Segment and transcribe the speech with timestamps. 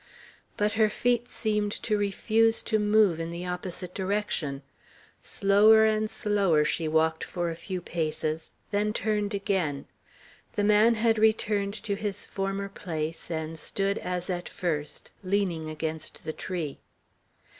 [0.57, 4.63] But her feet seemed to refuse to move in the opposite direction.
[5.21, 9.85] Slower and slower she walked for a few paces, then turned again.
[10.53, 16.23] The man had returned to his former place, and stood as at first, leaning against
[16.23, 16.79] the tree.